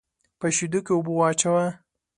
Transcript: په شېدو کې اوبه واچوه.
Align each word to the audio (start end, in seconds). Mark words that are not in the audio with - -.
په 0.39 0.47
شېدو 0.55 0.79
کې 0.85 0.91
اوبه 0.95 1.11
واچوه. 1.15 1.65